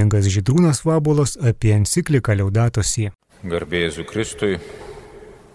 [0.00, 3.10] kuningas Žydrūnas Vabolas apie encikliką Liaudatosi.
[3.44, 4.56] Garbėjai Kristui,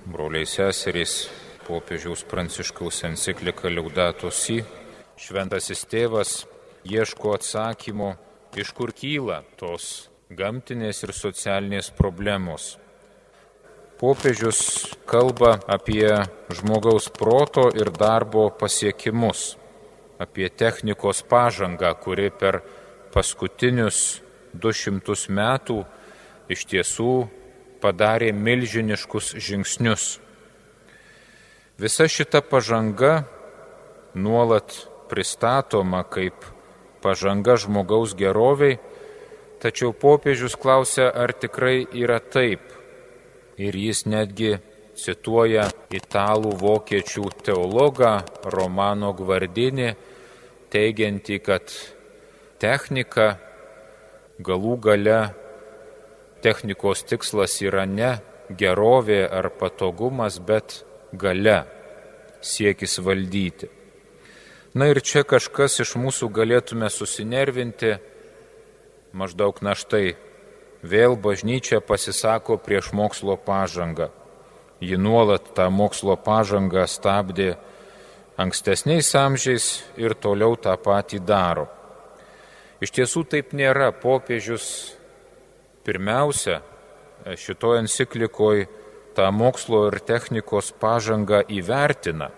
[0.06, 1.32] broliai seserys,
[1.66, 4.60] popiežiaus pranciškaus enciklika Liaudatosi,
[5.18, 6.34] šventasis tėvas
[6.86, 8.12] ieško atsakymo,
[8.54, 12.76] iš kur kyla tos gamtinės ir socialinės problemos.
[13.98, 16.12] Popiežius kalba apie
[16.54, 19.56] žmogaus proto ir darbo pasiekimus,
[20.22, 22.62] apie technikos pažangą, kuri per
[23.10, 24.22] paskutinius
[24.62, 25.80] 200 metų
[26.52, 27.14] iš tiesų
[27.84, 30.20] padarė milžiniškus žingsnius.
[31.78, 33.26] Visa šita pažanga
[34.16, 34.72] nuolat
[35.10, 36.48] pristatoma kaip
[37.04, 38.80] pažanga žmogaus geroviai,
[39.62, 42.64] tačiau popiežius klausia, ar tikrai yra taip
[43.62, 44.56] ir jis netgi
[44.96, 48.14] cituoja italų vokiečių teologą
[48.56, 49.92] Romano Gvardinį,
[50.72, 51.76] teigiantį, kad
[52.60, 53.36] technika
[54.40, 55.20] galų gale
[56.44, 58.18] technikos tikslas yra ne
[58.50, 60.84] gerovė ar patogumas, bet
[61.14, 61.64] gale
[62.42, 63.70] siekis valdyti.
[64.76, 67.96] Na ir čia kažkas iš mūsų galėtume susinervinti,
[69.16, 70.18] maždaug na štai
[70.84, 74.12] vėl bažnyčia pasisako prieš mokslo pažangą.
[74.84, 77.56] Ji nuolat tą mokslo pažangą stabdė
[78.38, 81.70] ankstesniais amžiais ir toliau tą patį daro.
[82.84, 83.92] Iš tiesų taip nėra.
[83.96, 84.96] Popiežius
[85.88, 86.60] pirmiausia
[87.40, 88.68] šitoje enciklikoje
[89.16, 92.32] tą mokslo ir technikos pažangą įvertina.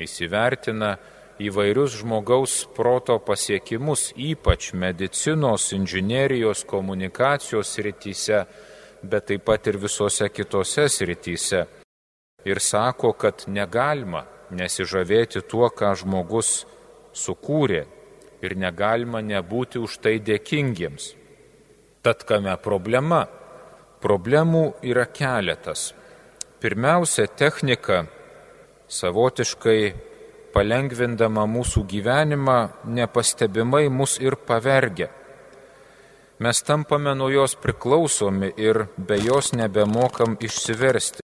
[0.00, 0.96] Jis įvertina
[1.40, 8.44] įvairius žmogaus proto pasiekimus, ypač medicinos, inžinerijos, komunikacijos srityse,
[9.04, 11.66] bet taip pat ir visose kitose srityse.
[12.48, 14.24] Ir sako, kad negalima
[14.56, 16.64] nesižavėti tuo, ką žmogus
[17.12, 17.84] sukūrė
[18.42, 21.14] ir negalima nebūti už tai dėkingiems.
[22.02, 23.24] Tad kame problema?
[24.02, 25.92] Problemų yra keletas.
[26.60, 28.04] Pirmiausia, technika
[28.88, 29.80] savotiškai
[30.54, 32.58] palengvindama mūsų gyvenimą,
[32.96, 35.10] nepastebimai mus ir pavergia.
[36.38, 41.24] Mes tampame nuo jos priklausomi ir be jos nebemokam išsiversti.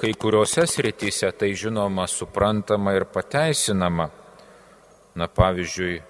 [0.00, 4.08] Kai kuriuose srityse tai žinoma suprantama ir pateisinama.
[5.14, 6.00] Na pavyzdžiui,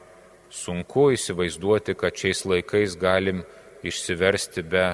[0.51, 3.45] sunku įsivaizduoti, kad šiais laikais galim
[3.87, 4.89] išsiversti be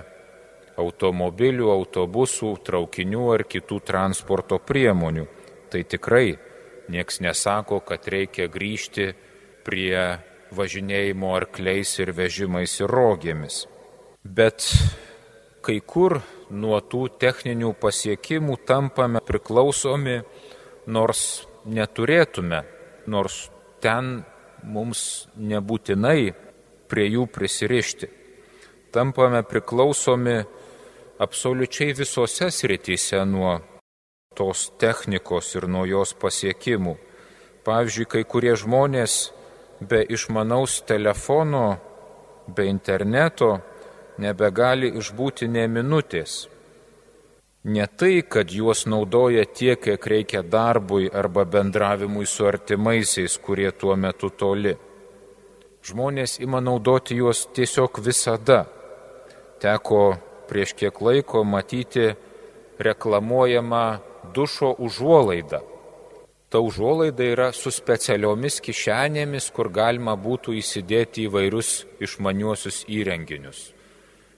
[0.76, 5.24] automobilių, autobusų, traukinių ar kitų transporto priemonių.
[5.72, 6.36] Tai tikrai
[6.88, 9.10] Niekas nesako, kad reikia grįžti
[9.66, 10.18] prie
[10.54, 13.64] važinėjimo arkliais ir vežimais ir rogėmis.
[14.22, 14.68] Bet
[15.66, 20.20] kai kur nuo tų techninių pasiekimų tampame priklausomi,
[20.86, 22.62] nors neturėtume,
[23.10, 23.48] nors
[23.82, 24.22] ten
[24.62, 26.32] mums nebūtinai
[26.88, 28.08] prie jų prisirišti.
[28.94, 30.38] Tampame priklausomi
[31.18, 33.58] absoliučiai visose srityse nuo
[34.36, 36.96] tos technikos ir nuo jos pasiekimų.
[37.66, 39.32] Pavyzdžiui, kai kurie žmonės
[39.80, 41.78] be išmanaus telefono,
[42.46, 43.56] be interneto
[44.22, 46.46] nebegali išbūti ne minutės.
[47.66, 53.96] Ne tai, kad juos naudoja tiek, kiek reikia darbui arba bendravimui su artimaisiais, kurie tuo
[53.98, 54.76] metu toli.
[55.86, 58.60] Žmonės ima naudoti juos tiesiog visada.
[59.58, 60.00] Teko
[60.46, 62.12] prieš kiek laiko matyti
[62.78, 63.84] reklamuojamą
[64.34, 65.60] dušo užuolaida.
[66.48, 73.72] Ta užuolaida yra su specialiomis kišenėmis, kur galima būtų įsidėti įvairius išmaniuosius įrenginius.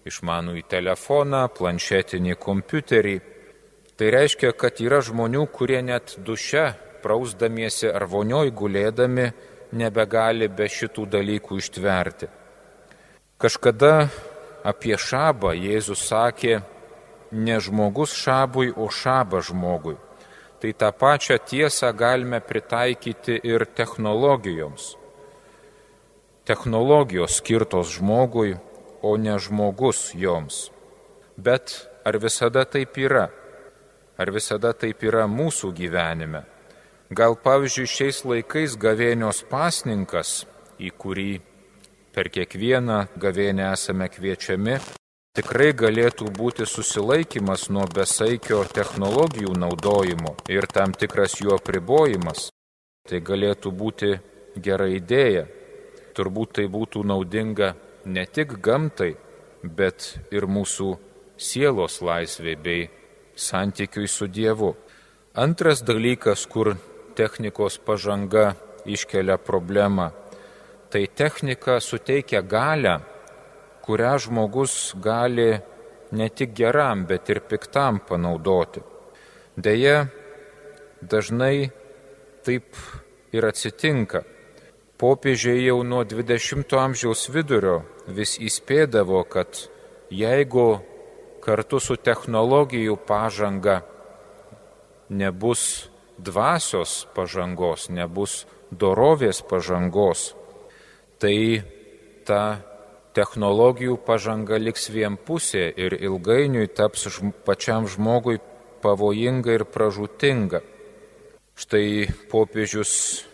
[0.06, 3.16] Išmanų į telefoną, planšetinį kompiuterį.
[3.98, 6.70] Tai reiškia, kad yra žmonių, kurie net duše,
[7.02, 9.32] prausdamiesi ar vonioj gulėdami,
[9.72, 12.28] nebegali be šitų dalykų ištverti.
[13.38, 14.08] Kažkada
[14.66, 16.60] apie šabą Jėzus sakė,
[17.32, 19.96] ne žmogus šabui, o šaba žmogui.
[20.58, 24.96] Tai tą pačią tiesą galime pritaikyti ir technologijoms.
[26.48, 28.56] Technologijos skirtos žmogui,
[29.02, 30.68] o ne žmogus joms.
[31.36, 31.74] Bet
[32.04, 33.28] ar visada taip yra?
[34.18, 36.42] Ar visada taip yra mūsų gyvenime?
[37.08, 40.44] Gal pavyzdžiui šiais laikais gavėnios pasninkas,
[40.76, 41.30] į kurį
[42.12, 44.76] per kiekvieną gavėnę esame kviečiami,
[45.38, 52.50] tikrai galėtų būti susilaikimas nuo besaikio technologijų naudojimo ir tam tikras jų apribojimas.
[53.08, 54.10] Tai galėtų būti
[54.60, 55.46] gera idėja.
[56.18, 57.72] Turbūt tai būtų naudinga
[58.08, 59.12] ne tik gamtai,
[59.62, 60.88] bet ir mūsų
[61.38, 62.88] sielos laisvė bei
[63.36, 64.72] santykiui su Dievu.
[65.38, 66.74] Antras dalykas, kur
[67.14, 68.54] technikos pažanga
[68.88, 70.10] iškelia problemą,
[70.90, 72.98] tai technika suteikia galę
[73.88, 75.60] kurią žmogus gali
[76.12, 78.82] ne tik geram, bet ir piktam panaudoti.
[79.56, 80.02] Deja,
[81.00, 81.70] dažnai
[82.44, 82.76] taip
[83.32, 84.20] ir atsitinka.
[85.00, 87.78] Popiežiai jau nuo 20-ojo amžiaus vidurio
[88.08, 89.68] vis įspėdavo, kad
[90.10, 90.80] jeigu
[91.44, 93.82] kartu su technologijų pažanga
[95.08, 95.88] nebus
[96.18, 100.34] dvasios pažangos, nebus dorovės pažangos,
[101.20, 101.62] tai
[102.28, 102.60] ta
[103.16, 107.08] technologijų pažanga liks vienpusė ir ilgainiui taps
[107.46, 108.38] pačiam žmogui
[108.82, 110.60] pavojinga ir pražutinga.
[111.58, 113.24] Štai popiežius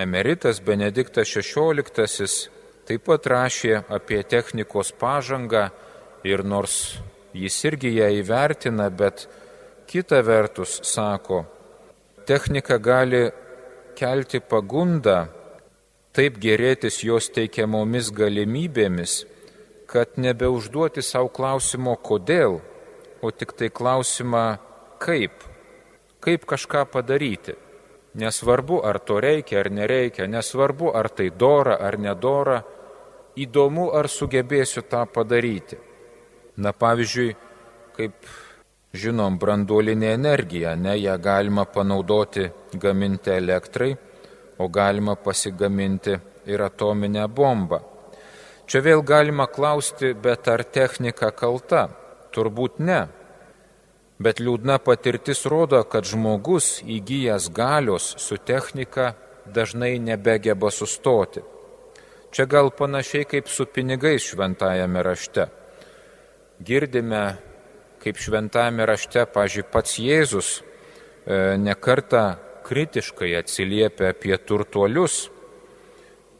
[0.00, 2.59] emeritas Benediktas XVI
[2.90, 5.68] taip pat rašė apie technikos pažangą
[6.26, 6.96] ir nors
[7.38, 9.28] jis irgi ją įvertina, bet
[9.86, 11.44] kita vertus sako,
[12.26, 13.28] technika gali
[13.94, 15.28] kelti pagundą
[16.18, 19.14] taip gerėtis jos teikiamomis galimybėmis,
[19.86, 22.58] kad nebeužduoti savo klausimo kodėl,
[23.22, 24.58] o tik tai klausimą
[24.98, 25.46] kaip,
[26.18, 27.54] kaip kažką padaryti.
[28.18, 32.58] Nesvarbu, ar to reikia ar nereikia, nesvarbu, ar tai dora ar nedora,
[33.36, 35.78] įdomu, ar sugebėsiu tą padaryti.
[36.56, 37.34] Na pavyzdžiui,
[37.96, 38.30] kaip
[38.92, 43.94] žinom, branduolinė energija, ne ją galima panaudoti gaminti elektrai,
[44.58, 47.80] o galima pasigaminti ir atominę bombą.
[48.70, 51.88] Čia vėl galima klausti, bet ar technika kalta?
[52.30, 53.00] Turbūt ne.
[54.20, 59.14] Bet liūdna patirtis rodo, kad žmogus įgyjęs galios su technika
[59.48, 61.42] dažnai nebegeba sustoti.
[62.30, 65.48] Čia gal panašiai kaip su pinigais šventajame rašte.
[66.62, 67.22] Girdime,
[67.98, 75.24] kaip šventajame rašte, pažiūrėjau, pats Jėzus e, nekarta kritiškai atsiliepia apie turtuolius,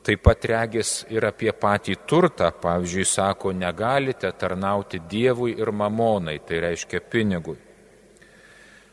[0.06, 6.62] taip pat regis ir apie patį turtą, pavyzdžiui, sako, negalite tarnauti Dievui ir mamonai, tai
[6.68, 7.58] reiškia pinigui.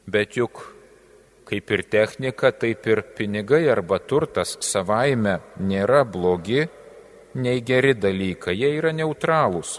[0.08, 0.64] Bet juk
[1.48, 6.66] kaip ir technika, taip ir pinigai arba turtas savaime nėra blogi,
[7.38, 9.78] nei geri dalykai, jie yra neutralūs.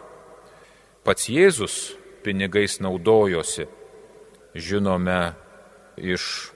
[1.05, 1.77] Pats Jėzus
[2.25, 3.69] pinigais naudojosi,
[4.55, 5.21] žinome
[5.99, 6.53] iš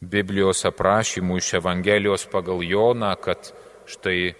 [0.00, 3.50] Biblijos aprašymų iš Evangelijos pagal Joną, kad
[3.88, 4.34] štai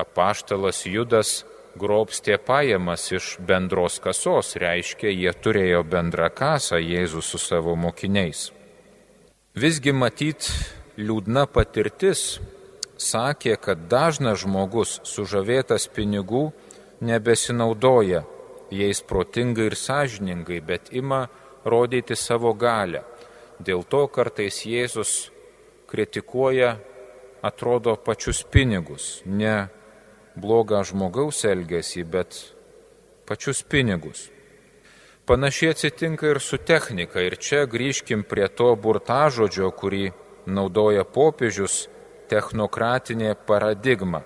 [0.00, 1.42] apaštalas Judas
[1.78, 8.50] grobstė pajamas iš bendros kasos, reiškia, jie turėjo bendrą kasą Jėzus su savo mokiniais.
[9.56, 10.48] Visgi matyt,
[10.96, 12.40] liūdna patirtis
[12.98, 16.50] sakė, kad dažnas žmogus sužavėtas pinigų
[17.00, 18.24] nebesinaudoja
[18.72, 21.26] jais protingai ir sąžiningai, bet ima
[21.64, 23.02] rodyti savo galę
[23.62, 25.30] Dėl to kartais Jėzus
[25.90, 26.78] kritikuoja,
[27.44, 29.68] atrodo, pačius pinigus, ne
[30.34, 32.38] blogą žmogaus elgesį, bet
[33.28, 34.24] pačius pinigus.
[35.28, 37.22] Panašiai atsitinka ir su technika.
[37.22, 40.10] Ir čia grįžkim prie to burtažodžio, kurį
[40.46, 41.86] naudoja popiežius-
[42.32, 44.22] technokratinė paradigma.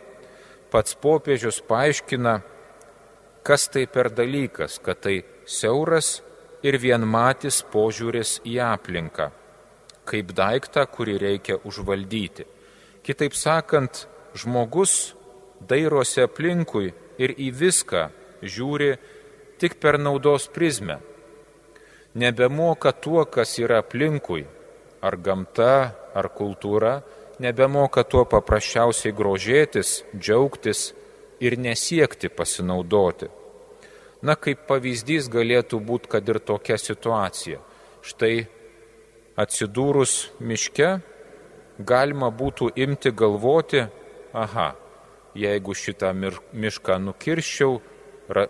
[0.71, 2.39] Pats popiežius paaiškina,
[3.47, 6.21] kas tai per dalykas, kad tai siauras
[6.67, 9.31] ir vienmatis požiūris į aplinką,
[10.07, 12.47] kaip daiktą, kurį reikia užvaldyti.
[13.07, 15.15] Kitaip sakant, žmogus
[15.71, 16.91] dairosi aplinkui
[17.23, 18.09] ir į viską
[18.43, 18.97] žiūri
[19.63, 20.99] tik per naudos prizmę.
[22.17, 24.47] Nebemoka tuo, kas yra aplinkui,
[25.05, 26.99] ar gamta, ar kultūra,
[27.43, 30.93] nebemoka tuo paprasčiausiai grožėtis, džiaugtis
[31.41, 33.29] ir nesiekti pasinaudoti.
[34.25, 37.61] Na, kaip pavyzdys galėtų būti, kad ir tokia situacija.
[38.07, 38.47] Štai
[39.37, 40.97] atsidūrus miške
[41.79, 43.85] galima būtų imti galvoti,
[44.33, 44.73] aha,
[45.37, 47.81] jeigu šitą mišką nukirščiau,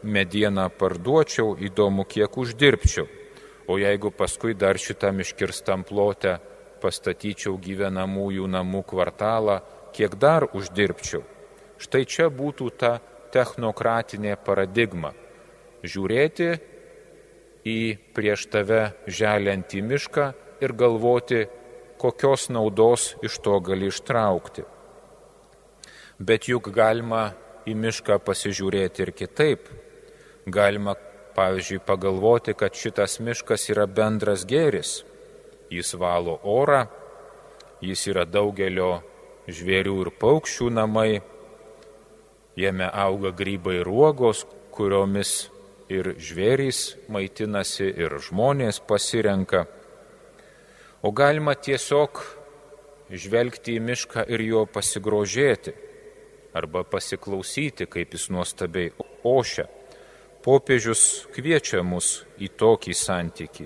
[0.02, 3.08] medieną parduočiau, įdomu, kiek uždirbčiau.
[3.66, 6.38] O jeigu paskui dar šitą miškirstam plotę
[6.82, 9.60] pastatyčiau gyvenamųjų namų kvartalą,
[9.96, 11.22] kiek dar uždirbčiau.
[11.80, 12.96] Štai čia būtų ta
[13.34, 15.12] technokratinė paradigma
[15.84, 16.48] žiūrėti
[17.66, 17.78] į
[18.16, 20.26] prieš tave želiantį mišką
[20.64, 21.44] ir galvoti,
[22.00, 24.64] kokios naudos iš to gali ištraukti.
[26.18, 27.32] Bet juk galima
[27.68, 29.68] į mišką pasižiūrėti ir kitaip.
[30.46, 30.94] Galima,
[31.36, 35.02] pavyzdžiui, pagalvoti, kad šitas miškas yra bendras gėris.
[35.70, 36.84] Jis valo orą,
[37.82, 39.00] jis yra daugelio
[39.50, 41.20] žvėrių ir paukščių namai,
[42.56, 44.44] jame auga grybai ir uogos,
[44.74, 45.48] kuriomis
[45.92, 49.66] ir žvėrys maitinasi, ir žmonės pasirenka.
[51.02, 52.22] O galima tiesiog
[53.10, 55.74] žvelgti į mišką ir jo pasigrožėti,
[56.56, 58.92] arba pasiklausyti, kaip jis nuostabiai
[59.24, 59.66] ošia.
[60.46, 63.64] popiežius kviečia mus į tokį santyki.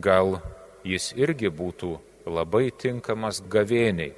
[0.00, 0.38] Gal
[0.84, 1.96] jis irgi būtų
[2.26, 4.14] labai tinkamas gavėniai,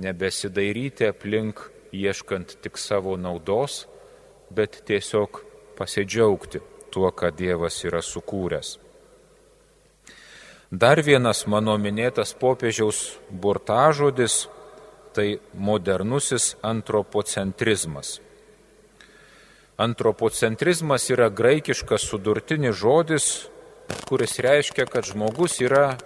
[0.00, 3.86] nebesidairyti aplink ieškant tik savo naudos,
[4.50, 5.42] bet tiesiog
[5.78, 6.60] pasidžiaugti
[6.90, 8.78] tuo, ką Dievas yra sukūręs.
[10.70, 14.46] Dar vienas mano minėtas popiežiaus burtažodis-
[15.14, 18.20] tai modernusis antropocentrizmas.
[19.78, 23.48] Antropocentrizmas yra graikiškas sudurtinis žodis,
[24.08, 25.96] kuris reiškia, kad žmogus yra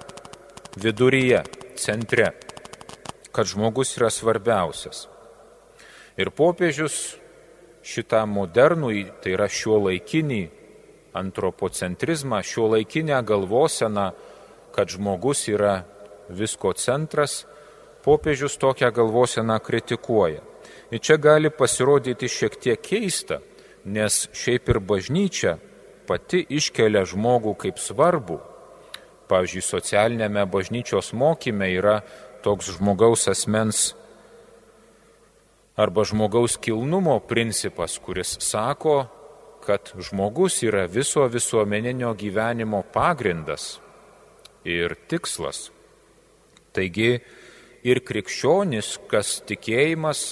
[0.76, 1.42] viduryje,
[1.76, 2.32] centre,
[3.32, 5.06] kad žmogus yra svarbiausias.
[6.20, 7.16] Ir popiežius
[7.84, 10.42] šitą modernų, tai yra šio laikinį
[11.14, 14.10] antropocentrizmą, šio laikinę galvoseną,
[14.74, 15.84] kad žmogus yra
[16.28, 17.44] visko centras,
[18.04, 20.42] popiežius tokią galvoseną kritikuoja.
[20.90, 23.40] Ir čia gali pasirodyti šiek tiek keista,
[23.84, 25.58] nes šiaip ir bažnyčia
[26.08, 28.40] pati iškelia žmogų kaip svarbu.
[29.30, 32.00] Pavyzdžiui, socialinėme bažnyčios mokyme yra
[32.44, 33.94] toks žmogaus asmens
[35.76, 39.06] arba žmogaus kilnumo principas, kuris sako,
[39.64, 43.78] kad žmogus yra viso visuomeninio gyvenimo pagrindas
[44.64, 45.70] ir tikslas.
[46.74, 47.18] Taigi
[47.86, 50.24] ir krikščionis, kas tikėjimas,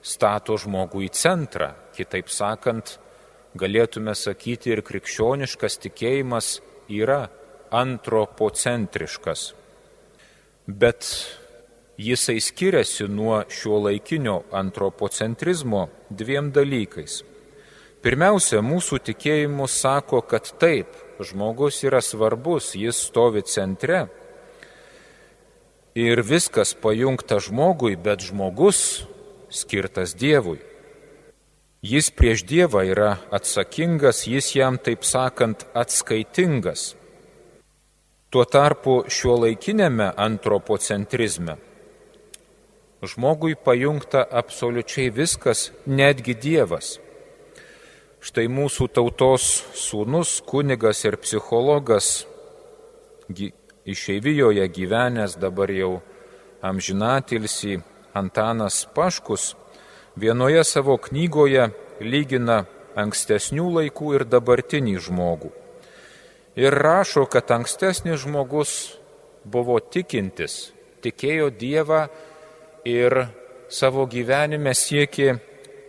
[0.00, 1.72] stato žmogų į centrą.
[1.96, 2.96] Kitaip sakant,
[3.58, 7.28] galėtume sakyti ir krikščioniškas tikėjimas yra
[7.70, 9.52] antropocentriškas.
[10.66, 11.08] Bet
[11.98, 17.20] jisai skiriasi nuo šio laikinio antropocentrizmo dviem dalykais.
[18.00, 24.06] Pirmiausia, mūsų tikėjimus sako, kad taip, žmogus yra svarbus, jis stovi centre
[25.94, 29.04] ir viskas pajungta žmogui, bet žmogus
[29.50, 30.69] skirtas Dievui.
[31.82, 36.94] Jis prieš Dievą yra atsakingas, jis jam, taip sakant, atskaitingas.
[38.30, 41.56] Tuo tarpu šio laikinėme antropocentrizme
[43.02, 46.98] žmogui pajungta absoliučiai viskas, netgi Dievas.
[48.20, 52.26] Štai mūsų tautos sūnus, kunigas ir psichologas
[53.88, 56.02] išeivijoje gyvenęs dabar jau
[56.60, 57.80] amžinatilsi
[58.12, 59.54] Antanas Paškus
[60.16, 62.64] vienoje savo knygoje lygina
[62.98, 65.52] ankstesnių laikų ir dabartinį žmogų.
[66.58, 68.96] Ir rašo, kad ankstesnis žmogus
[69.44, 70.72] buvo tikintis,
[71.04, 72.06] tikėjo Dievą
[72.84, 73.26] ir
[73.70, 75.36] savo gyvenime siekė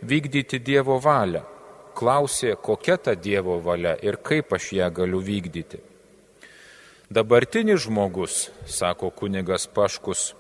[0.06, 1.48] vykdyti Dievo valią
[1.96, 5.82] klausė, kokia ta Dievo valia ir kaip aš ją galiu vykdyti.
[7.12, 10.32] Dabartinis žmogus, sako kunigas Paškus,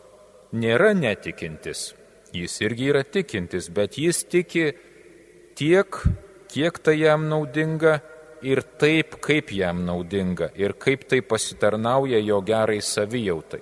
[0.55, 1.91] nėra netikintis.
[2.33, 4.71] Jis irgi yra tikintis, bet jis tiki
[5.55, 5.97] tiek,
[6.51, 7.99] kiek tai jam naudinga
[8.41, 13.61] ir taip, kaip jam naudinga ir kaip tai pasitarnauja jo gerai savijautai.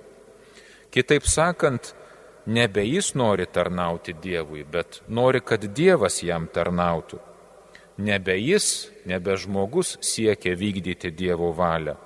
[0.89, 1.93] Kitaip sakant,
[2.45, 7.19] nebe jis nori tarnauti Dievui, bet nori, kad Dievas jam tarnautų
[7.99, 11.97] nebe jis, nebe žmogus siekia vykdyti Dievo valią,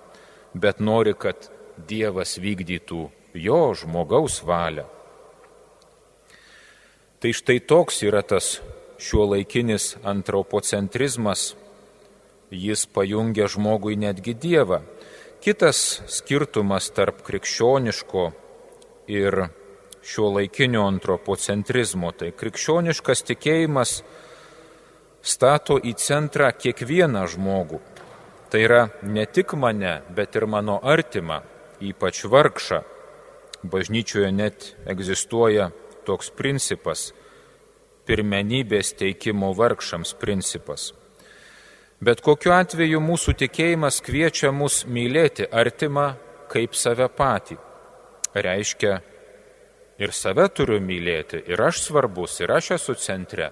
[0.54, 3.04] bet nori, kad Dievas vykdytų
[3.46, 4.88] jo žmogaus valią.
[7.24, 8.58] Tai štai toks yra tas
[9.00, 11.54] šiuo laikinis antropocentrizmas,
[12.52, 14.82] jis pajungia žmogui netgi Dievą.
[15.40, 18.26] Kitas skirtumas tarp krikščioniško
[19.08, 19.38] ir
[20.04, 23.94] šio laikinio antropocentrizmo, tai krikščioniškas tikėjimas
[25.24, 27.80] stato į centrą kiekvieną žmogų.
[28.52, 31.40] Tai yra ne tik mane, bet ir mano artimą,
[31.80, 32.82] ypač vargšą.
[33.64, 35.72] Bažnyčioje net egzistuoja
[36.06, 37.12] toks principas-
[38.08, 40.94] pirmenybės teikimo vargšams principas.
[42.02, 46.16] Bet kokiu atveju mūsų tikėjimas kviečia mus mylėti artimą
[46.50, 47.58] kaip save patį.
[48.36, 49.02] Reiškia,
[50.00, 53.52] ir save turiu mylėti, ir aš svarbus, ir aš esu centre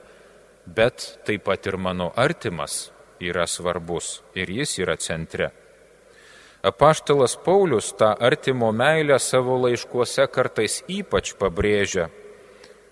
[0.66, 5.52] bet taip pat ir mano artimas yra svarbus ir jis yra centre.
[6.64, 12.10] Apaštalas Paulius tą artimo meilę savo laiškuose kartais ypač pabrėžia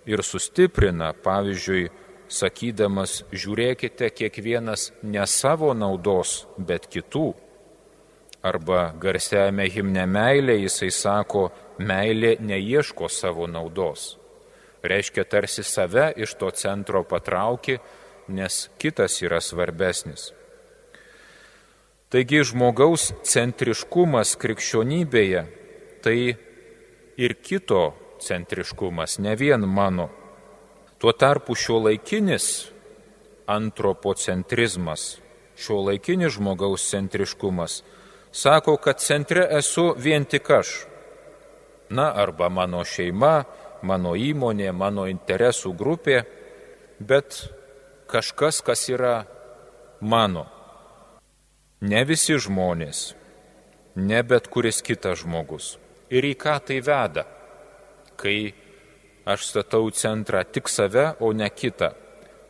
[0.06, 1.90] ir sustiprina, pavyzdžiui,
[2.30, 7.34] sakydamas, žiūrėkite kiekvienas ne savo naudos, bet kitų.
[8.46, 14.14] Arba garsiajame himne meilė jisai sako, meilė neieško savo naudos
[14.84, 17.78] reiškia tarsi save iš to centro patrauki,
[18.28, 20.32] nes kitas yra svarbesnis.
[22.10, 25.44] Taigi žmogaus centriškumas krikščionybėje
[26.02, 26.18] tai
[27.20, 27.92] ir kito
[28.22, 30.10] centriškumas, ne vien mano.
[31.00, 32.70] Tuo tarpu šio laikinis
[33.48, 35.18] antropocentrizmas,
[35.58, 37.84] šio laikinis žmogaus centriškumas,
[38.32, 40.76] sako, kad centre esu vien tik aš.
[41.90, 43.44] Na, arba mano šeima,
[43.82, 46.22] mano įmonė, mano interesų grupė,
[47.00, 47.42] bet
[48.12, 49.24] kažkas, kas yra
[50.02, 50.46] mano.
[51.82, 53.14] Ne visi žmonės,
[53.96, 55.78] ne bet kuris kitas žmogus.
[56.10, 57.26] Ir į ką tai veda,
[58.20, 58.54] kai
[59.30, 61.92] aš statau centrą tik save, o ne kitą.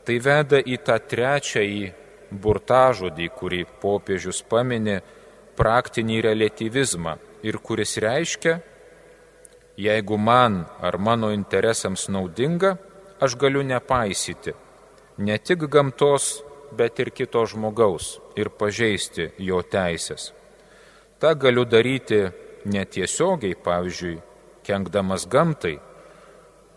[0.06, 1.86] Tai veda į tą trečiąjį
[2.32, 5.00] burtažodį, kurį popiežius paminė,
[5.60, 8.60] praktinį relativizmą ir kuris reiškia,
[9.80, 12.78] jeigu man ar mano interesams naudinga,
[13.20, 14.56] aš galiu nepaisyti
[15.20, 16.40] ne tik gamtos,
[16.72, 20.32] bet ir kito žmogaus ir pažeisti jo teisės.
[21.20, 22.22] Ta galiu daryti
[22.70, 24.20] netiesiogiai, pavyzdžiui,
[24.66, 25.78] kenkdamas gamtai.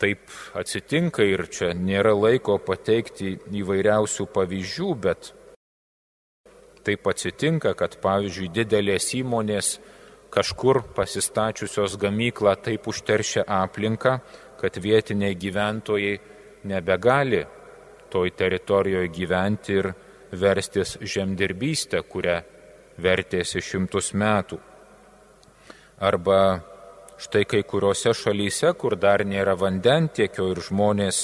[0.02, 5.30] Taip atsitinka ir čia nėra laiko pateikti įvairiausių pavyzdžių, bet
[6.82, 9.76] taip atsitinka, kad pavyzdžiui didelės įmonės
[10.32, 14.18] kažkur pasistačiusios gamyklą taip užteršia aplinką,
[14.58, 16.16] kad vietiniai gyventojai
[16.64, 17.44] nebegali
[18.10, 19.92] toj teritorijoje gyventi ir
[20.32, 22.40] verstis žemdirbystę, kurią
[23.02, 24.58] vertėsi šimtus metų.
[26.02, 26.38] Arba
[27.22, 31.20] štai kai kuriuose šalyse, kur dar nėra vandentiekio ir žmonės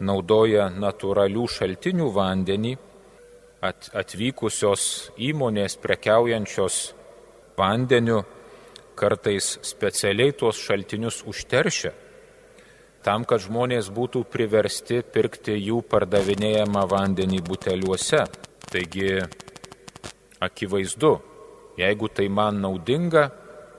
[0.00, 2.72] naudoja natūralių šaltinių vandenį,
[3.66, 6.80] at, atvykusios įmonės prekiaujančios
[7.58, 8.22] vandeniu
[8.96, 11.92] kartais specialiai tuos šaltinius užteršia
[13.06, 18.24] tam, kad žmonės būtų priversti pirkti jų pardavinėjamą vandenį buteliuose.
[18.66, 19.20] Taigi,
[20.42, 21.12] akivaizdu,
[21.78, 23.28] jeigu tai man naudinga,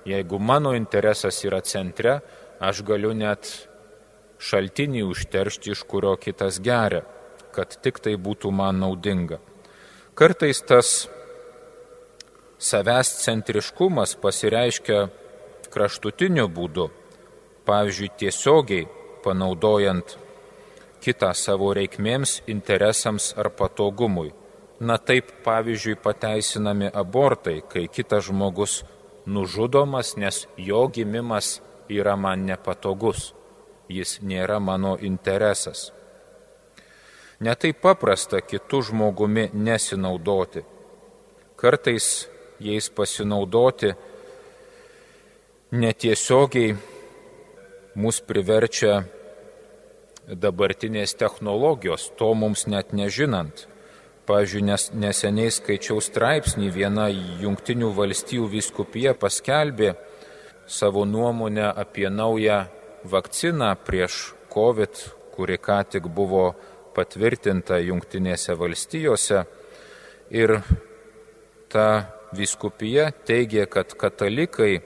[0.08, 2.20] jeigu mano interesas yra centre,
[2.60, 3.50] aš galiu net
[4.40, 7.04] šaltinį užteršti, iš kurio kitas geria,
[7.54, 9.40] kad tik tai būtų man naudinga.
[10.18, 11.08] Kartais tas
[12.58, 15.08] savęs centriškumas pasireiškia
[15.74, 16.88] kraštutiniu būdu,
[17.68, 18.88] pavyzdžiui, tiesiogiai
[19.26, 20.18] panaudojant
[21.04, 24.32] kitą savo reikmėms, interesams ar patogumui.
[24.80, 28.84] Na taip, pavyzdžiui, pateisinami abortai, kai kitas žmogus
[29.28, 31.60] nužudomas, nes jo gimimas
[31.90, 33.34] yra man nepatogus,
[33.92, 35.92] jis nėra mano interesas.
[37.44, 40.64] Netaip paprasta kitų žmogumi nesinaudoti.
[41.60, 42.28] Kartais
[42.64, 43.92] jais pasinaudoti
[45.72, 46.74] netiesiogiai
[47.98, 49.04] mus priverčia
[50.28, 53.68] dabartinės technologijos, to mums net nežinant.
[54.28, 59.94] Pavyzdžiui, nes, neseniai skaičiau straipsnį, viena jungtinių valstybių viskupija paskelbė
[60.68, 62.66] savo nuomonę apie naują
[63.08, 65.00] vakciną prieš COVID,
[65.32, 66.50] kuri ką tik buvo
[66.98, 69.46] patvirtinta jungtinėse valstijose.
[70.36, 70.58] Ir
[71.72, 71.88] ta
[72.36, 74.82] viskupija teigia, kad katalikai,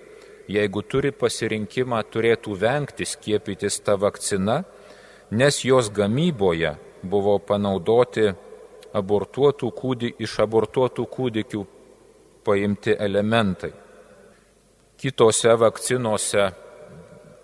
[0.46, 4.62] jeigu turi pasirinkimą, turėtų vengti skiepytis tą vakciną,
[5.34, 8.30] nes jos gamyboje buvo panaudoti
[8.98, 11.62] abortuotų kūdi, iš abortuotų kūdikių
[12.46, 13.72] paimti elementai.
[15.02, 16.50] Kitose vakcinose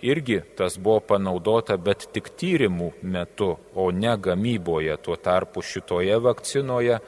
[0.02, 4.98] irgi tas buvo panaudota, bet tik tyrimų metu, o ne gamyboje.
[5.02, 7.00] Tuo tarpu šitoje vakcinoje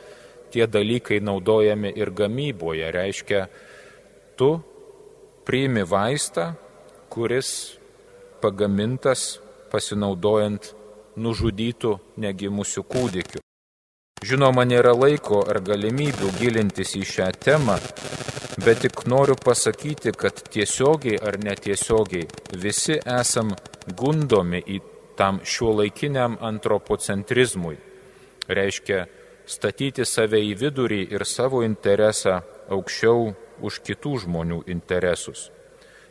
[0.49, 2.89] tie dalykai naudojami ir gamyboje.
[2.91, 3.45] Reiškia,
[4.37, 4.55] tu
[5.45, 6.53] priimi vaistą,
[7.09, 7.77] kuris
[8.41, 9.37] pagamintas
[9.69, 10.73] pasinaudojant
[11.19, 13.48] nužudytų negimusių kūdikių.
[14.25, 17.77] Žinoma, nėra laiko ar galimybių gilintis į šią temą,
[18.65, 22.27] bet tik noriu pasakyti, kad tiesiogiai ar netiesiogiai
[22.63, 23.53] visi esam
[24.01, 24.81] gundomi į
[25.19, 27.77] tam šiuo laikiniam antropocentrizmui.
[28.49, 29.05] Reiškia,
[29.47, 33.31] statyti save į vidurį ir savo interesą aukščiau
[33.63, 35.49] už kitų žmonių interesus.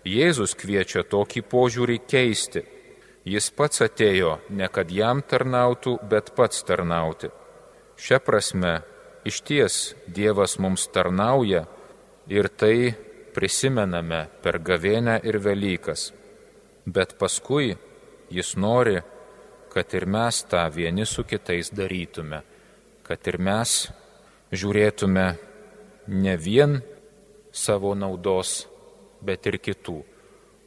[0.08, 2.64] Jėzus kviečia tokį požiūrį keisti
[3.28, 7.28] Jis pats atėjo ne kad jam tarnautų, bet pats tarnauti.
[7.98, 8.78] Šia prasme,
[9.26, 11.64] iš ties Dievas mums tarnauja
[12.30, 12.94] ir tai
[13.34, 16.12] prisimename per gavėnę ir Velykas.
[16.86, 17.74] Bet paskui
[18.30, 18.98] Jis nori,
[19.72, 22.42] kad ir mes tą vieni su kitais darytume,
[23.02, 23.72] kad ir mes
[24.52, 25.26] žiūrėtume
[26.12, 26.78] ne vien
[27.52, 28.66] savo naudos,
[29.24, 29.96] bet ir kitų,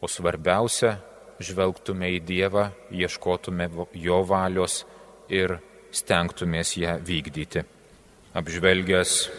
[0.01, 0.95] o svarbiausia
[1.41, 4.81] žvelgtume į Dievą, ieškotume Jo valios
[5.29, 5.59] ir
[5.91, 7.63] stengtumės ją vykdyti.
[8.33, 9.29] Apžvelgęs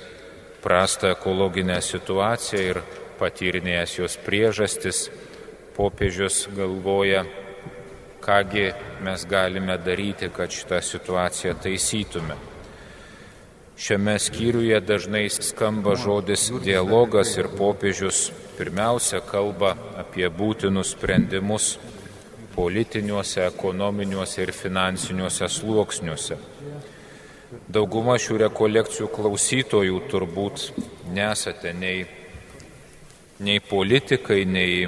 [0.62, 2.80] prastą ekologinę situaciją ir
[3.18, 5.06] patyrinėjęs jos priežastis,
[5.76, 7.24] popiežius galvoja,
[8.22, 8.70] kągi
[9.02, 12.36] mes galime daryti, kad šitą situaciją taisytume.
[13.82, 21.78] Šiame skyriuje dažnai skamba žodis dialogas ir popiežius pirmiausia kalba apie būtinus sprendimus
[22.54, 26.38] politiniuose, ekonominiuose ir finansiniuose sluoksniuose.
[27.72, 30.70] Dauguma šių rekolekcijų klausytojų turbūt
[31.12, 32.06] nesate nei,
[33.44, 34.86] nei politikai, nei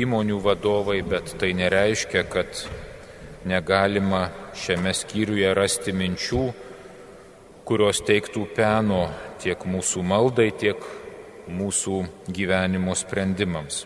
[0.00, 2.64] įmonių vadovai, bet tai nereiškia, kad
[3.44, 6.44] negalima šiame skyriuje rasti minčių,
[7.68, 9.04] kurios teiktų peno
[9.42, 10.80] tiek mūsų maldai, tiek
[11.50, 13.84] mūsų gyvenimo sprendimams.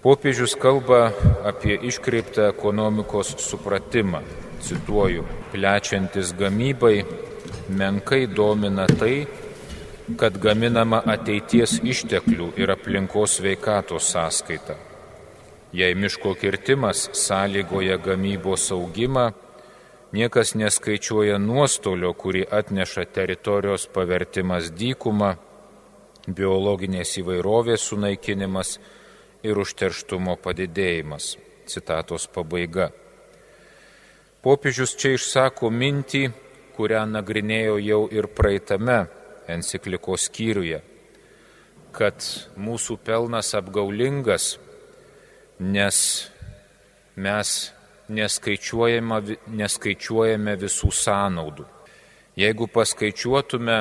[0.00, 1.10] Popiežius kalba
[1.44, 4.22] apie iškreiptą ekonomikos supratimą.
[4.64, 7.02] Cituoju, plečiantis gamybai
[7.68, 9.26] menkai domina tai,
[10.16, 14.78] kad gaminama ateities išteklių ir aplinkos veikatos sąskaita.
[15.76, 19.26] Jei miško kirtimas sąlygoja gamybos augimą,
[20.16, 25.34] niekas neskaičiuoja nuostolio, kurį atneša teritorijos pavertimas dykuma,
[26.24, 28.78] biologinės įvairovės sunaikinimas,
[29.42, 31.36] ir užterštumo padidėjimas.
[31.70, 32.90] Citatos pabaiga.
[34.40, 36.30] Popiežius čia išsako mintį,
[36.76, 39.02] kurią nagrinėjo jau ir praeitame
[39.50, 40.80] enciklikos skyriuje,
[41.92, 42.24] kad
[42.56, 44.54] mūsų pelnas apgaulingas,
[45.60, 45.98] nes
[47.20, 47.52] mes
[48.08, 49.20] neskaičiuojame,
[49.60, 51.66] neskaičiuojame visų sąnaudų.
[52.40, 53.78] Jeigu paskaičiuotume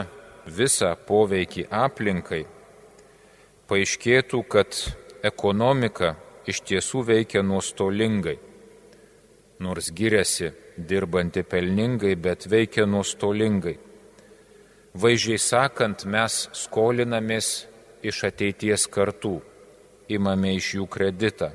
[0.49, 2.43] visą poveikį aplinkai,
[3.69, 4.75] paaiškėtų, kad
[5.23, 6.15] ekonomika
[6.49, 8.37] iš tiesų veikia nuostolingai.
[9.59, 13.75] Nors giriasi dirbanti pelningai, bet veikia nuostolingai.
[14.99, 17.67] Vaizdžiai sakant, mes skolinamės
[18.01, 19.37] iš ateities kartų,
[20.09, 21.51] imame iš jų kreditą,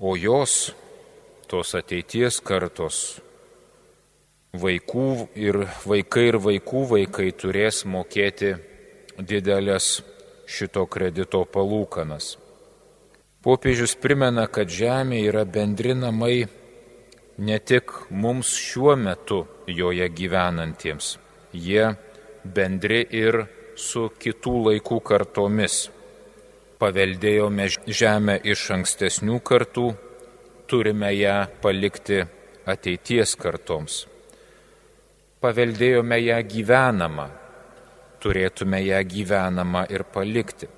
[0.00, 0.72] o jos,
[1.50, 3.18] tos ateities kartos,
[4.56, 8.54] vaikų ir vaikai ir vaikų vaikai turės mokėti
[9.18, 10.00] didelės
[10.46, 12.36] šito kredito palūkanas.
[13.46, 16.46] Popiežius primena, kad žemė yra bendri namai
[17.38, 21.12] ne tik mums šiuo metu joje gyvenantiems,
[21.52, 21.92] jie
[22.42, 23.44] bendri ir
[23.76, 25.76] su kitų laikų kartomis.
[26.80, 29.86] Paveldėjome žemę iš ankstesnių kartų,
[30.68, 32.20] turime ją palikti
[32.68, 34.04] ateities kartoms.
[35.40, 37.30] Paveldėjome ją gyvenamą,
[38.22, 40.68] turėtume ją gyvenamą ir palikti.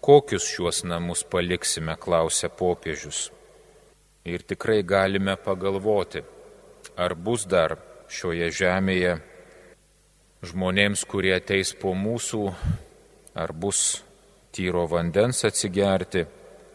[0.00, 3.30] Kokius šiuos namus paliksime, klausia popiežius.
[4.26, 6.22] Ir tikrai galime pagalvoti,
[6.96, 7.76] ar bus dar
[8.10, 9.16] šioje žemėje
[10.46, 12.42] žmonėms, kurie ateis po mūsų,
[13.34, 14.02] ar bus
[14.54, 16.24] tyro vandens atsigerti,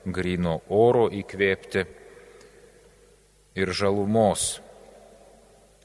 [0.06, 1.86] grino oro įkvėpti
[3.62, 4.60] ir žalumos,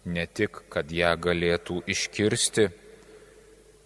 [0.06, 2.68] ne tik, kad ją galėtų iškirsti,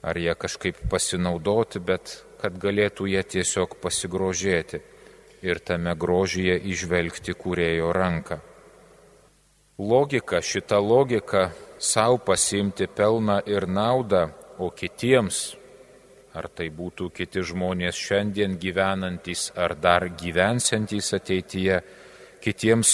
[0.02, 4.80] ar jie kažkaip pasinaudoti, bet kad galėtų jie tiesiog pasigrožėti
[5.44, 8.40] ir tame grožyje išvelgti kūrėjo ranką.
[9.80, 14.28] Logika, šita logika savo pasimti pelną ir naudą,
[14.60, 15.54] o kitiems,
[16.36, 21.80] ar tai būtų kiti žmonės šiandien gyvenantys ar dar gyvensiantys ateityje,
[22.44, 22.90] kitiems,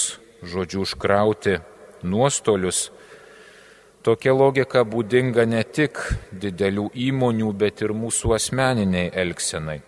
[0.47, 1.59] žodžiu, užkrauti
[2.07, 2.91] nuostolius,
[4.07, 5.99] Tokia logika būdinga ne tik
[6.31, 9.81] didelių įmonių, bet ir mūsų asmeniniai elgsenai.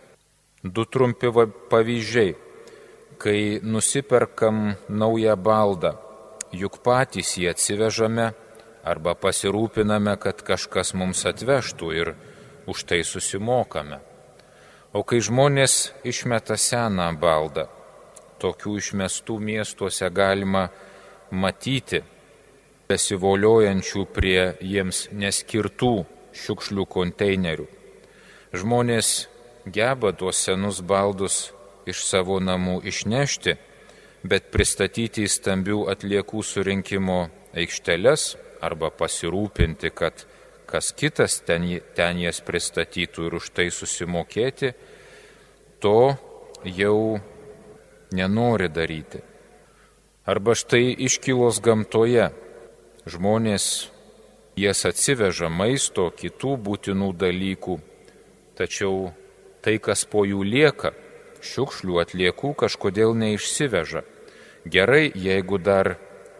[0.64, 1.30] Du trumpi
[1.70, 2.32] pavyzdžiai.
[3.22, 5.92] Kai nusiperkam naują baldą,
[6.50, 8.26] juk patys jį atsivežame
[8.82, 12.12] arba pasirūpiname, kad kažkas mums atvežtų ir
[12.66, 14.02] už tai susimokame.
[14.98, 17.68] O kai žmonės išmeta seną baldą,
[18.42, 20.68] tokių išmestų miestuose galima
[21.30, 22.02] matyti
[22.88, 25.92] besivoliojančių prie jiems neskirtų
[26.32, 27.66] šiukšlių konteinerių.
[28.56, 29.28] Žmonės
[29.68, 31.50] geba tuos senus baldus
[31.88, 33.56] iš savo namų išnešti,
[34.24, 37.20] bet pristatyti į stambių atliekų surinkimo
[37.56, 40.24] aikšteles arba pasirūpinti, kad
[40.68, 41.64] kas kitas ten,
[41.96, 44.72] ten jas pristatytų ir už tai susimokėti,
[45.80, 46.16] to
[46.64, 47.20] jau
[48.12, 49.22] nenori daryti.
[50.28, 52.28] Arba štai iškylos gamtoje
[53.08, 53.88] Žmonės
[54.60, 57.76] jas atsiveža maisto, kitų būtinų dalykų,
[58.58, 59.12] tačiau
[59.64, 60.92] tai, kas po jų lieka,
[61.40, 64.02] šiukšlių atliekų kažkodėl neišsiveža.
[64.68, 65.94] Gerai, jeigu dar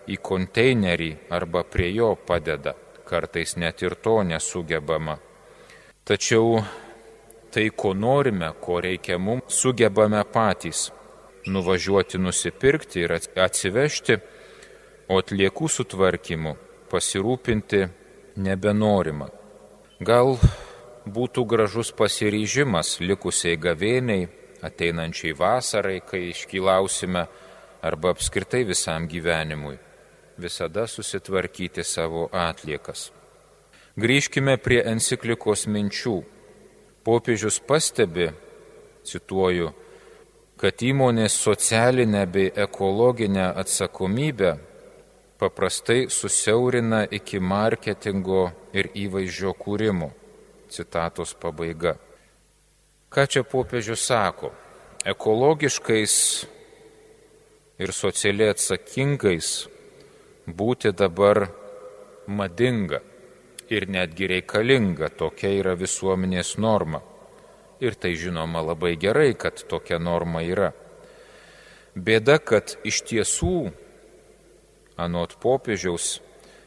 [0.09, 2.75] į konteinerį arba prie jo padeda,
[3.09, 5.17] kartais net ir to nesugebama.
[6.05, 6.61] Tačiau
[7.55, 10.91] tai, ko norime, ko reikia mums, sugebame patys
[11.49, 14.19] nuvažiuoti nusipirkti ir atsivežti
[15.09, 16.55] o atliekų sutvarkymu
[16.93, 17.87] pasirūpinti
[18.37, 19.29] nebenorima.
[20.01, 20.37] Gal
[21.09, 24.29] būtų gražus pasiryžimas likusiai gavėniai,
[24.63, 27.27] ateinančiai vasarai, kai iškylausime,
[27.83, 29.79] arba apskritai visam gyvenimui,
[30.39, 33.09] visada susitvarkyti savo atliekas.
[33.99, 36.21] Grįžkime prie enciklikos minčių.
[37.03, 38.29] Popiežius pastebi,
[39.07, 39.73] cituoju,
[40.61, 44.57] kad įmonės socialinę bei ekologinę atsakomybę
[45.39, 50.11] paprastai susiaurina iki marketingo ir įvaizdžio kūrimo.
[50.69, 51.95] Citatos pabaiga.
[53.09, 54.51] Ką čia popiežius sako?
[55.07, 56.15] Ekologiškais
[57.79, 59.53] ir socialiai atsakingais
[60.45, 61.47] būti dabar
[62.27, 63.01] madinga
[63.71, 67.01] ir netgi reikalinga, tokia yra visuomenės norma.
[67.81, 70.73] Ir tai žinoma labai gerai, kad tokia norma yra.
[71.95, 73.71] Bėda, kad iš tiesų,
[74.99, 76.19] anot popiežiaus,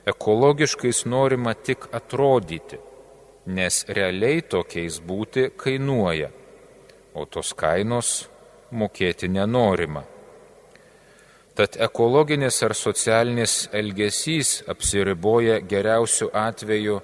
[0.08, 2.80] ekologiškais norima tik atrodyti,
[3.46, 6.32] nes realiai tokiais būti kainuoja,
[7.14, 8.12] o tos kainos
[8.72, 10.04] mokėti nenorima.
[11.56, 17.02] Tad ekologinis ar socialinis elgesys apsiriboja geriausiu atveju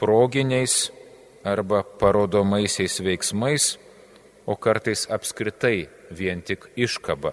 [0.00, 0.88] proginiais
[1.44, 3.76] arba parodomaisiais veiksmais,
[4.46, 7.32] o kartais apskritai vien tik iškaba.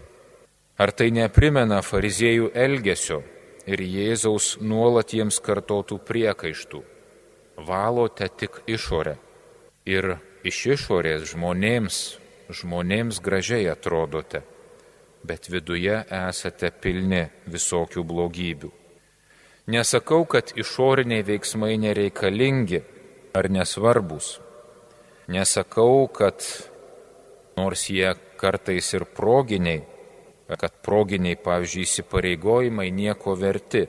[0.75, 3.21] Ar tai neprimena fariziejų elgesio
[3.63, 6.81] ir Jėzaus nuolat jiems kartotų priekaištų?
[7.63, 9.13] Valote tik išorę
[9.87, 12.01] ir iš išorės žmonėms,
[12.51, 14.43] žmonėms gražiai atrodote,
[15.23, 18.73] bet viduje esate pilni visokių blogybių.
[19.71, 22.83] Nesakau, kad išoriniai veiksmai nereikalingi,
[23.31, 24.41] ar nesvarbus.
[25.31, 26.43] Nesakau, kad
[27.55, 29.94] nors jie kartais ir proginiai,
[30.53, 33.85] kad proginiai, pavyzdžiui, įsipareigojimai nieko verti.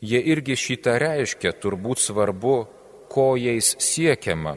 [0.00, 2.56] Jie irgi šitą reiškia, turbūt svarbu,
[3.10, 4.56] ko jais siekiama,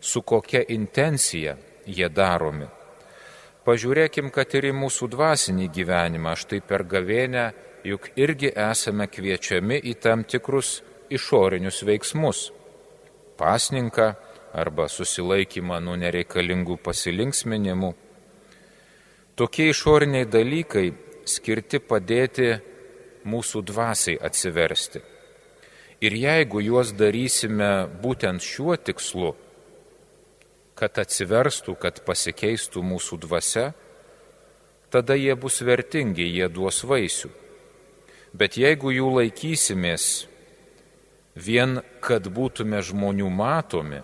[0.00, 2.66] su kokia intencija jie daromi.
[3.66, 7.50] Pažiūrėkim, kad ir į mūsų dvasinį gyvenimą, štai per gavėnę
[7.84, 10.78] juk irgi esame kviečiami į tam tikrus
[11.12, 12.48] išorinius veiksmus
[13.38, 14.14] pasninką
[14.58, 17.92] arba susilaikymą nuo nereikalingų pasilinksminimų.
[19.38, 20.88] Tokie išoriniai dalykai
[21.30, 22.48] skirti padėti
[23.28, 24.98] mūsų dvasiai atsiversti.
[26.02, 29.30] Ir jeigu juos darysime būtent šiuo tikslu,
[30.78, 33.68] kad atsiverstų, kad pasikeistų mūsų dvasia,
[34.90, 37.30] tada jie bus vertingi, jie duos vaisių.
[38.34, 40.26] Bet jeigu jų laikysimės
[41.38, 44.02] vien kad būtume žmonių matomi,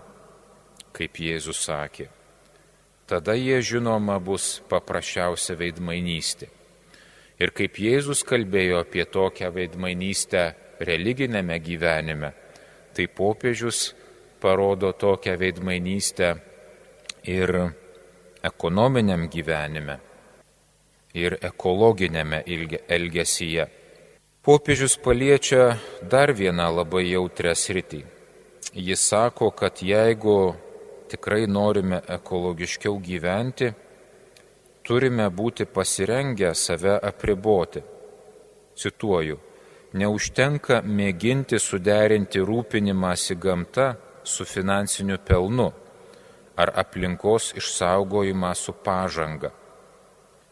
[0.94, 2.06] kaip Jėzus sakė,
[3.06, 6.48] tada jie žinoma bus paprasčiausia veidmainystė.
[7.40, 10.44] Ir kaip Jėzus kalbėjo apie tokią veidmainystę
[10.80, 12.30] religinėme gyvenime,
[12.94, 13.92] tai popiežius
[14.40, 16.34] parodo tokią veidmainystę
[17.26, 17.50] ir
[18.44, 19.98] ekonominiam gyvenime,
[21.14, 22.44] ir ekologinėme
[22.88, 23.66] elgesyje.
[24.44, 28.02] Popiežius paliečia dar vieną labai jautrę sritį.
[28.74, 30.54] Jis sako, kad jeigu
[31.14, 33.70] tikrai norime ekologiškiau gyventi,
[34.82, 37.82] turime būti pasirengę save apriboti.
[38.74, 39.38] Cituoju,
[39.94, 43.92] neužtenka mėginti suderinti rūpinimąsi gamta
[44.24, 45.70] su finansiniu pelnu
[46.56, 49.52] ar aplinkos išsaugojimą su pažanga.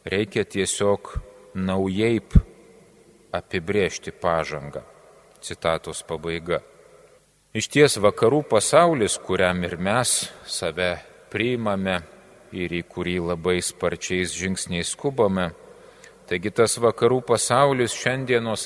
[0.07, 1.17] Reikia tiesiog
[1.55, 2.39] naujaip
[3.35, 4.87] apibrėžti pažangą.
[5.43, 6.63] Citatos pabaiga.
[7.53, 10.11] Iš ties vakarų pasaulis, kuriam ir mes
[10.49, 10.95] save
[11.29, 11.99] priimame
[12.57, 15.51] ir į kurį labai sparčiais žingsniais skubame,
[16.31, 17.93] taigi tas vakarų pasaulis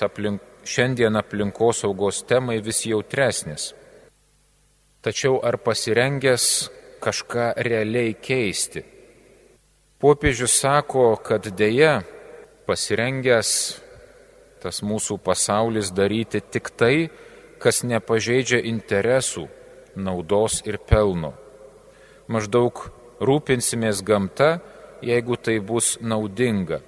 [0.07, 3.75] aplink, šiandien aplinkosaugos temai vis jautresnis.
[5.03, 6.71] Tačiau ar pasirengęs
[7.03, 8.85] kažką realiai keisti?
[9.99, 12.05] Popiežius sako, kad dėja
[12.71, 13.51] pasirengęs
[14.63, 17.09] tas mūsų pasaulis daryti tik tai,
[17.63, 19.47] kas nepažeidžia interesų,
[19.97, 21.33] naudos ir pelno.
[22.29, 22.89] Maždaug
[23.21, 24.59] rūpinsimės gamta,
[25.03, 26.81] jeigu tai bus naudinga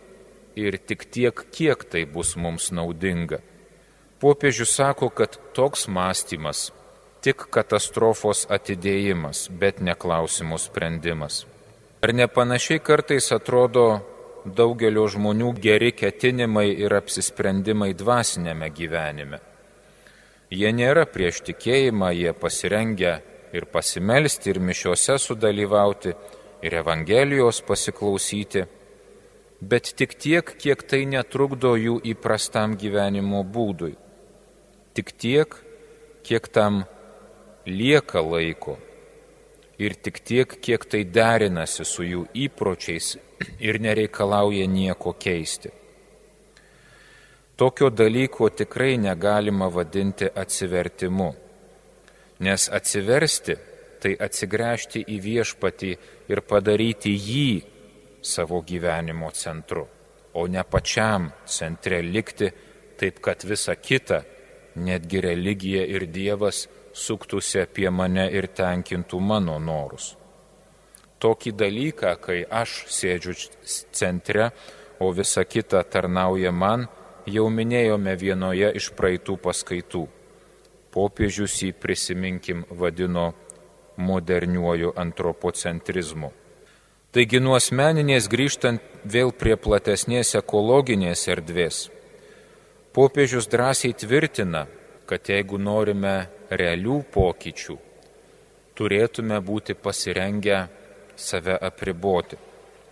[0.58, 3.40] ir tik tiek, kiek tai bus mums naudinga.
[4.18, 6.72] Popiežius sako, kad toks mąstymas
[7.22, 11.44] tik katastrofos atidėjimas, bet ne klausimų sprendimas.
[12.02, 14.00] Ar nepanašiai kartais atrodo
[14.44, 19.40] daugelio žmonių geri ketinimai ir apsisprendimai dvasinėme gyvenime.
[20.48, 23.18] Jie nėra prieš tikėjimą, jie pasirengia
[23.52, 26.14] ir pasimelsti, ir mišiuose sudalyvauti,
[26.64, 28.64] ir Evangelijos pasiklausyti,
[29.60, 33.94] bet tik tiek, kiek tai netrukdo jų įprastam gyvenimo būdui.
[34.96, 35.54] Tik tiek,
[36.24, 36.84] kiek tam
[37.66, 38.78] lieka laiko
[39.78, 43.16] ir tik tiek, kiek tai derinasi su jų įpročiais
[43.62, 45.70] ir nereikalauja nieko keisti.
[47.58, 51.32] Tokio dalyko tikrai negalima vadinti atsivertimu,
[52.46, 53.56] nes atsiversti
[53.98, 55.88] tai atsigręžti į viešpatį
[56.30, 57.48] ir padaryti jį
[58.22, 59.82] savo gyvenimo centru,
[60.38, 62.52] o ne pačiam centre likti,
[62.94, 64.20] taip kad visa kita,
[64.78, 70.12] netgi religija ir Dievas, suktųsi apie mane ir tenkintų mano norus.
[71.18, 73.34] Tokį dalyką, kai aš sėdžiu
[73.90, 74.52] centre,
[75.02, 76.86] o visa kita tarnauja man,
[77.28, 80.06] jau minėjome vienoje iš praeitų paskaitų.
[80.94, 83.32] Popiežius jį prisiminkim vadino
[83.98, 86.32] moderniuoju antropocentrizmu.
[87.12, 91.78] Taigi nuo asmeninės grįžtant vėl prie platesnės ekologinės erdvės,
[92.92, 94.66] popiežius drąsiai tvirtina,
[95.08, 97.78] kad jeigu norime realių pokyčių,
[98.76, 100.66] turėtume būti pasirengę
[101.16, 102.36] save apriboti.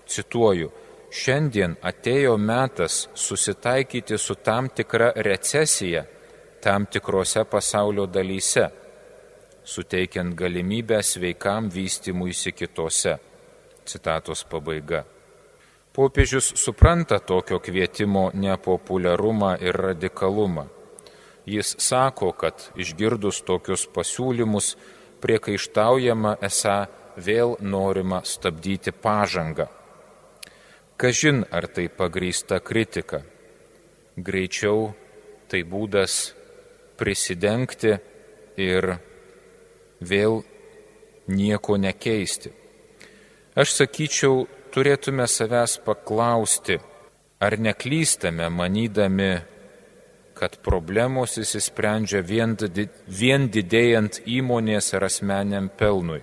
[0.07, 0.71] Cituoju,
[1.11, 6.05] šiandien atėjo metas susitaikyti su tam tikra recesija
[6.67, 8.65] tam tikrose pasaulio dalyse,
[9.65, 13.19] suteikiant galimybę sveikam vystimuisi kitose
[13.87, 15.05] Citatos pabaiga.
[15.95, 20.67] Popiežius supranta tokio kvietimo nepopuliarumą ir radikalumą.
[21.47, 24.75] Jis sako, kad išgirdus tokius pasiūlymus
[25.23, 26.81] priekaištaujama esą
[27.17, 29.71] vėl norima stabdyti pažangą.
[30.97, 33.21] Kažin ar tai pagrįsta kritika.
[34.17, 34.95] Greičiau
[35.45, 36.15] tai būdas
[36.97, 37.93] prisidengti
[38.57, 38.95] ir
[40.01, 40.41] vėl
[41.29, 42.53] nieko nekeisti.
[43.57, 46.79] Aš sakyčiau, turėtume savęs paklausti,
[47.45, 49.31] ar neklystame manydami,
[50.37, 52.57] kad problemos įsisprendžia vien,
[53.21, 56.23] vien didėjant įmonės ar asmeniam pelnui.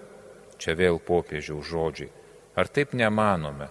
[0.58, 2.10] Čia vėl popiežiaus žodžiai.
[2.58, 3.70] Ar taip nemanome,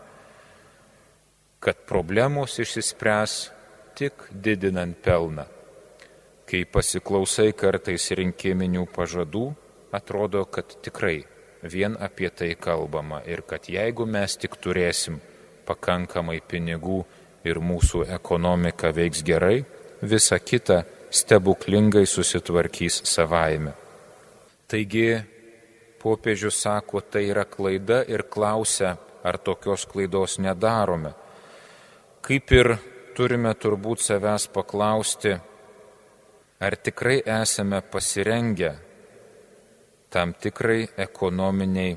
[1.63, 3.35] kad problemos išsispręs
[3.99, 5.47] tik didinant pelną?
[6.49, 9.45] Kai pasiklausai kartais rinkiminių pažadų,
[9.95, 11.23] atrodo, kad tikrai
[11.63, 15.21] vien apie tai kalbama ir kad jeigu mes tik turėsim
[15.67, 17.03] pakankamai pinigų
[17.47, 19.63] ir mūsų ekonomika veiks gerai,
[20.03, 23.75] visa kita stebuklingai susitvarkys savaime.
[24.67, 25.21] Taigi,
[26.03, 31.13] popiežius sako, tai yra klaida ir klausia, ar tokios klaidos nedarome.
[32.23, 32.77] Kaip ir
[33.17, 35.33] turime turbūt savęs paklausti,
[36.63, 38.71] ar tikrai esame pasirengę
[40.13, 41.97] tam tikrai ekonominiai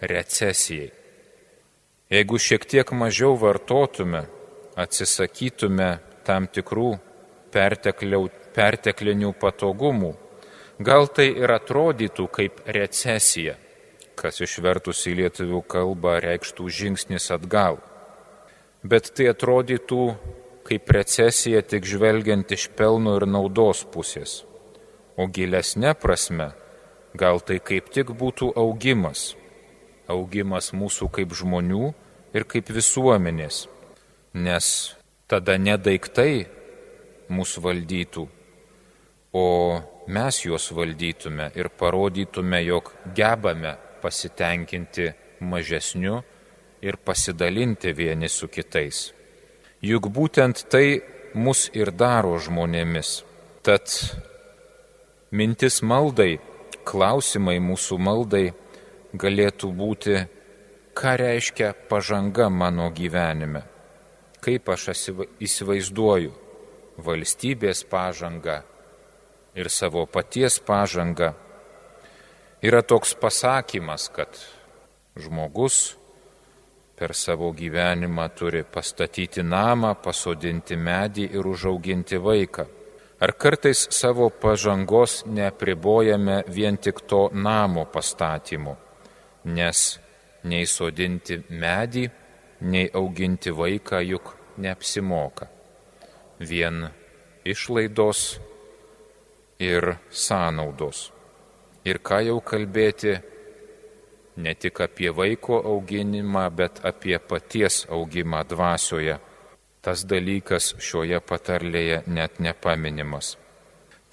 [0.00, 0.90] recesijai.
[2.10, 4.24] Jeigu šiek tiek mažiau vartotume,
[4.82, 5.90] atsisakytume
[6.26, 6.90] tam tikrų
[7.54, 10.12] perteklinių patogumų,
[10.82, 13.54] gal tai ir atrodytų kaip recesija,
[14.18, 17.78] kas išvertus į lietuvių kalbą reikštų žingsnis atgal.
[18.82, 20.00] Bet tai atrodytų
[20.66, 24.42] kaip recesija tik žvelgiant iš pelno ir naudos pusės,
[25.14, 26.50] o gilesnė prasme
[27.14, 29.36] gal tai kaip tik būtų augimas.
[30.10, 31.92] Augimas mūsų kaip žmonių
[32.34, 33.66] ir kaip visuomenės.
[34.34, 34.66] Nes
[35.30, 36.46] tada ne daiktai
[37.32, 38.26] mūsų valdytų,
[39.32, 39.46] o
[40.08, 46.22] mes juos valdytume ir parodytume, jog gebame pasitenkinti mažesniu
[46.82, 49.12] ir pasidalinti vieni su kitais.
[49.82, 51.02] Juk būtent tai
[51.34, 53.22] mus ir daro žmonėmis.
[53.62, 53.86] Tad
[55.30, 56.40] mintis maldai
[56.84, 58.46] klausimai mūsų maldai
[59.14, 60.16] galėtų būti,
[60.98, 63.62] ką reiškia pažanga mano gyvenime,
[64.42, 64.90] kaip aš
[65.40, 66.34] įsivaizduoju
[67.02, 68.60] valstybės pažangą
[69.54, 71.32] ir savo paties pažangą.
[72.62, 74.38] Yra toks pasakymas, kad
[75.18, 75.96] žmogus
[76.96, 82.66] per savo gyvenimą turi pastatyti namą, pasodinti medį ir užauginti vaiką.
[83.22, 88.74] Ar kartais savo pažangos nepribojame vien tik to namo pastatymu,
[89.44, 89.82] nes
[90.50, 92.08] nei sodinti medį,
[92.66, 95.46] nei auginti vaiką juk neapsimoka.
[96.42, 96.88] Vien
[97.44, 98.40] išlaidos
[99.62, 101.10] ir sąnaudos.
[101.86, 103.16] Ir ką jau kalbėti
[104.36, 109.18] ne tik apie vaiko auginimą, bet apie paties augimą dvasioje
[109.82, 113.34] tas dalykas šioje patarlėje net nepaminimas.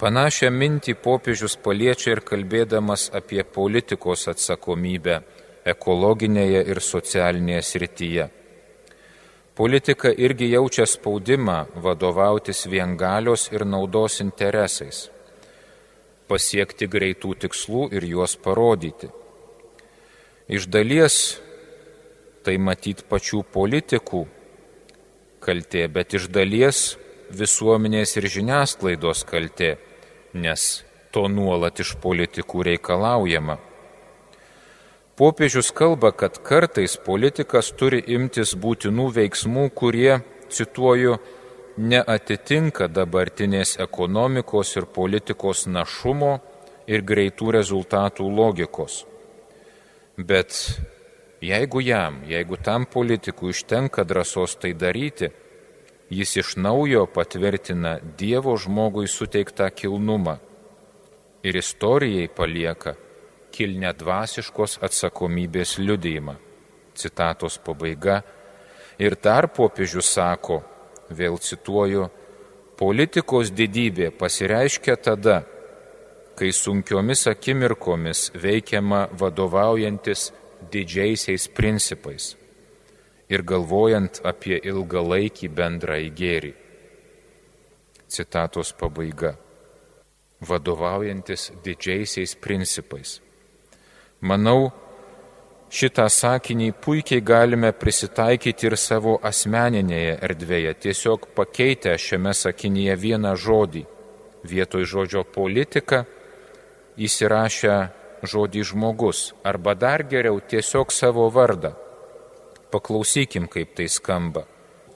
[0.00, 5.20] Panašią mintį popiežius paliečia ir kalbėdamas apie politikos atsakomybę
[5.74, 8.26] ekologinėje ir socialinėje srityje.
[9.60, 15.10] Politika irgi jaučia spaudimą vadovautis viengalios ir naudos interesais.
[16.30, 19.08] pasiekti greitų tikslų ir juos parodyti.
[20.50, 21.16] Iš dalies
[22.42, 24.24] tai matyt pačių politikų
[25.44, 26.80] kaltė, bet iš dalies
[27.30, 29.76] visuomenės ir žiniasklaidos kaltė,
[30.34, 30.82] nes
[31.14, 33.60] to nuolat iš politikų reikalaujama.
[35.20, 40.18] Popiežius kalba, kad kartais politikas turi imtis būtinų veiksmų, kurie,
[40.50, 41.18] cituoju,
[41.78, 46.40] neatitinka dabartinės ekonomikos ir politikos našumo
[46.90, 49.04] ir greitų rezultatų logikos.
[50.26, 50.80] Bet
[51.40, 55.30] jeigu jam, jeigu tam politikui užtenka drąsos tai daryti,
[56.10, 60.36] jis iš naujo patvirtina Dievo žmogui suteiktą kilnumą
[61.42, 62.94] ir istorijai palieka
[63.54, 66.36] kilnę dvasiškos atsakomybės liudėjimą.
[66.94, 68.20] Citatos pabaiga.
[69.00, 70.60] Ir dar popiežius sako,
[71.08, 72.10] vėl cituoju,
[72.76, 75.40] politikos didybė pasireiškia tada,
[76.40, 80.30] kai sunkiomis akimirkomis veikiama vadovaujantis
[80.72, 82.30] didžiaisiais principais
[83.28, 86.52] ir galvojant apie ilgalaikį bendrąjį gėrį.
[88.08, 89.34] Citatos pabaiga.
[90.48, 93.18] Vadovaujantis didžiaisiais principais.
[94.24, 94.70] Manau,
[95.68, 103.84] šitą sakinį puikiai galime prisitaikyti ir savo asmeninėje erdvėje, tiesiog pakeitę šiame sakinyje vieną žodį.
[104.54, 106.06] Vietoj žodžio politika
[106.98, 107.76] įsirašę
[108.22, 111.72] žodį žmogus, arba dar geriau tiesiog savo vardą.
[112.70, 114.44] Paklausykim, kaip tai skamba.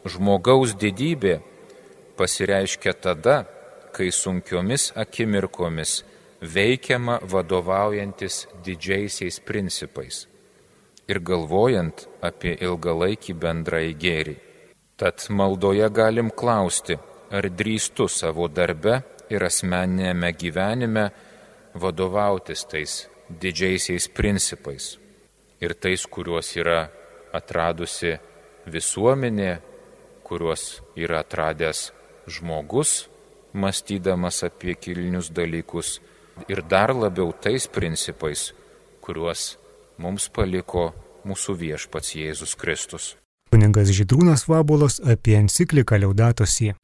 [0.05, 1.41] Žmogaus didybė
[2.19, 3.45] pasireiškia tada,
[3.95, 6.03] kai sunkiomis akimirkomis
[6.43, 10.27] veikiama vadovaujantis didžiaisiais principais
[11.09, 14.37] ir galvojant apie ilgalaikį bendrąjį gėrį.
[14.97, 16.97] Tad maldoje galim klausti,
[17.31, 19.01] ar drįstu savo darbe
[19.33, 21.05] ir asmeninėme gyvenime
[21.75, 24.95] vadovautis tais didžiaisiais principais
[25.61, 26.89] ir tais, kuriuos yra
[27.35, 28.17] atradusi
[28.67, 29.59] visuomenė,
[30.25, 31.91] kuriuos yra atradęs
[32.29, 33.09] žmogus,
[33.53, 35.99] mąstydamas apie kilnius dalykus
[36.49, 38.53] ir dar labiau tais principais,
[39.05, 39.55] kuriuos
[39.99, 40.93] mums paliko
[41.25, 43.15] mūsų viešpats Jėzus Kristus.
[43.55, 46.75] Kuningas Žydrūnas Vabulos apie encikliką Liaudatos į.